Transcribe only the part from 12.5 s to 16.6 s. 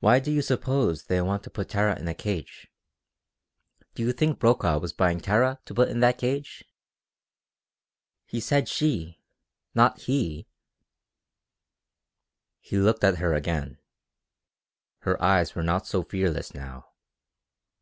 He looked at her again. Her eyes were not so fearless